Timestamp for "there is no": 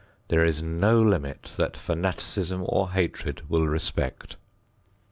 0.29-0.99